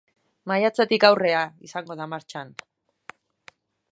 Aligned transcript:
Maiatzetik 0.51 1.05
aurrera 1.09 1.43
izango 1.69 1.99
da 2.01 2.09
martxan. 2.15 2.57